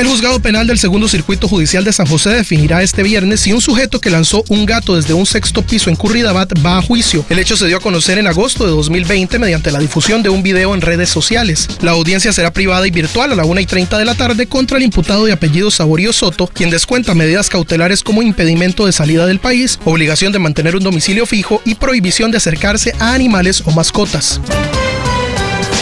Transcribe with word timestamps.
El 0.00 0.06
juzgado 0.06 0.40
penal 0.40 0.66
del 0.66 0.78
segundo 0.78 1.08
circuito 1.08 1.46
judicial 1.46 1.84
de 1.84 1.92
San 1.92 2.06
José 2.06 2.30
definirá 2.30 2.82
este 2.82 3.02
viernes 3.02 3.40
si 3.40 3.52
un 3.52 3.60
sujeto 3.60 4.00
que 4.00 4.08
lanzó 4.08 4.42
un 4.48 4.64
gato 4.64 4.96
desde 4.96 5.12
un 5.12 5.26
sexto 5.26 5.60
piso 5.60 5.90
en 5.90 5.96
Curridabat 5.96 6.54
va 6.64 6.78
a 6.78 6.82
juicio. 6.82 7.22
El 7.28 7.38
hecho 7.38 7.54
se 7.54 7.66
dio 7.66 7.76
a 7.76 7.80
conocer 7.80 8.16
en 8.16 8.26
agosto 8.26 8.64
de 8.64 8.70
2020 8.70 9.38
mediante 9.38 9.70
la 9.70 9.78
difusión 9.78 10.22
de 10.22 10.30
un 10.30 10.42
video 10.42 10.74
en 10.74 10.80
redes 10.80 11.10
sociales. 11.10 11.68
La 11.82 11.90
audiencia 11.90 12.32
será 12.32 12.50
privada 12.50 12.86
y 12.86 12.90
virtual 12.90 13.32
a 13.32 13.36
la 13.36 13.44
1 13.44 13.60
y 13.60 13.66
30 13.66 13.98
de 13.98 14.06
la 14.06 14.14
tarde 14.14 14.46
contra 14.46 14.78
el 14.78 14.84
imputado 14.84 15.26
de 15.26 15.32
apellido 15.32 15.70
Saborío 15.70 16.14
Soto, 16.14 16.46
quien 16.46 16.70
descuenta 16.70 17.14
medidas 17.14 17.50
cautelares 17.50 18.02
como 18.02 18.22
impedimento 18.22 18.86
de 18.86 18.92
salida 18.92 19.26
del 19.26 19.38
país, 19.38 19.78
obligación 19.84 20.32
de 20.32 20.38
mantener 20.38 20.76
un 20.76 20.82
domicilio 20.82 21.26
fijo 21.26 21.60
y 21.66 21.74
prohibición 21.74 22.30
de 22.30 22.38
acercarse 22.38 22.94
a 23.00 23.12
animales 23.12 23.62
o 23.66 23.70
mascotas. 23.70 24.40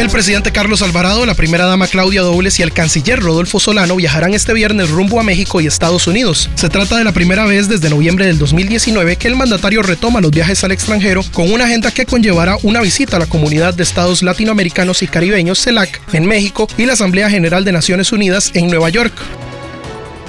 El 0.00 0.08
presidente 0.08 0.50
Carlos 0.50 0.80
Alvarado, 0.80 1.26
la 1.26 1.34
primera 1.34 1.66
dama 1.66 1.86
Claudia 1.86 2.22
Dobles 2.22 2.58
y 2.58 2.62
el 2.62 2.72
canciller 2.72 3.20
Rodolfo 3.20 3.60
Solano 3.60 3.96
viajarán 3.96 4.32
este 4.32 4.54
viernes 4.54 4.88
rumbo 4.88 5.20
a 5.20 5.22
México 5.22 5.60
y 5.60 5.66
Estados 5.66 6.06
Unidos. 6.06 6.48
Se 6.54 6.70
trata 6.70 6.96
de 6.96 7.04
la 7.04 7.12
primera 7.12 7.44
vez 7.44 7.68
desde 7.68 7.90
noviembre 7.90 8.24
del 8.24 8.38
2019 8.38 9.16
que 9.16 9.28
el 9.28 9.36
mandatario 9.36 9.82
retoma 9.82 10.22
los 10.22 10.30
viajes 10.30 10.64
al 10.64 10.72
extranjero 10.72 11.22
con 11.34 11.52
una 11.52 11.66
agenda 11.66 11.90
que 11.90 12.06
conllevará 12.06 12.56
una 12.62 12.80
visita 12.80 13.18
a 13.18 13.20
la 13.20 13.26
Comunidad 13.26 13.74
de 13.74 13.82
Estados 13.82 14.22
Latinoamericanos 14.22 15.02
y 15.02 15.06
Caribeños, 15.06 15.60
CELAC, 15.60 16.00
en 16.14 16.24
México 16.24 16.66
y 16.78 16.86
la 16.86 16.94
Asamblea 16.94 17.28
General 17.28 17.62
de 17.62 17.72
Naciones 17.72 18.10
Unidas 18.10 18.52
en 18.54 18.68
Nueva 18.68 18.88
York. 18.88 19.12